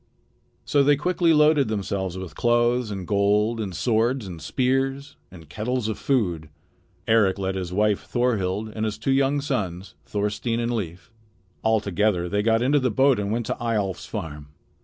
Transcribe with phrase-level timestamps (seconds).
[0.65, 5.87] So they quickly loaded themselves with clothes and gold and swords and spears and kettles
[5.87, 6.49] of food.
[7.07, 11.11] Eric led his wife Thorhild and his two young sons, Thorstein and Leif.
[11.61, 14.47] All together they got into the boat and went to Eyjolf's farm.